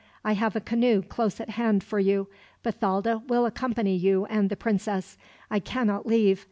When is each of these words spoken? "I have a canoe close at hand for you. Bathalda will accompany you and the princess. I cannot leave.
"I 0.25 0.31
have 0.33 0.55
a 0.55 0.59
canoe 0.61 1.03
close 1.03 1.39
at 1.39 1.51
hand 1.51 1.83
for 1.83 1.99
you. 1.99 2.27
Bathalda 2.63 3.21
will 3.27 3.45
accompany 3.45 3.95
you 3.95 4.25
and 4.25 4.49
the 4.49 4.55
princess. 4.57 5.15
I 5.51 5.59
cannot 5.59 6.07
leave. 6.07 6.39